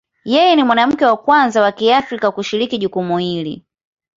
Yeye 0.33 0.55
ni 0.55 0.63
mwanamke 0.63 1.05
wa 1.05 1.17
kwanza 1.17 1.61
wa 1.61 1.71
Kiafrika 1.71 2.31
kushikilia 2.31 2.77
jukumu 2.77 3.17
hili. 3.17 3.65